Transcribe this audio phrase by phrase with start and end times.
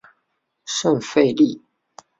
[0.65, 1.61] 圣费利。